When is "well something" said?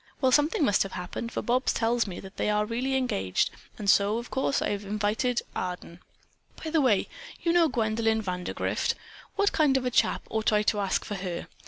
0.19-0.65